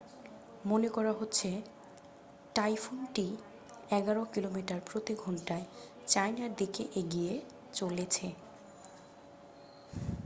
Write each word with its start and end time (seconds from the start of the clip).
মনে 0.65 0.89
করা 0.89 1.13
হচ্ছে 1.13 1.49
টাইফুনটি 2.55 3.27
এগারো 3.89 4.21
কিলোমিটার 4.33 4.79
প্রতি 4.85 5.13
ঘণ্টায় 5.23 5.65
চায়নার 6.07 6.51
দিকে 6.55 6.83
এগিয়ে 6.95 7.33
চলেছে 7.73 8.27